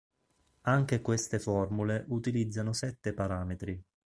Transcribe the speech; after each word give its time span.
Anche 0.61 1.01
queste 1.03 1.37
formule 1.37 2.05
utilizzano 2.07 2.73
sette 2.73 3.13
parametri. 3.13 3.79